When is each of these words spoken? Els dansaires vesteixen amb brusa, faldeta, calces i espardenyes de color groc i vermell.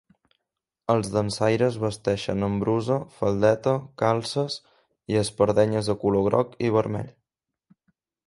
Els 0.91 1.09
dansaires 1.15 1.75
vesteixen 1.83 2.47
amb 2.47 2.63
brusa, 2.63 2.97
faldeta, 3.19 3.75
calces 4.03 4.57
i 5.13 5.19
espardenyes 5.21 5.91
de 5.91 5.97
color 6.05 6.27
groc 6.31 6.57
i 6.69 6.73
vermell. 6.79 7.13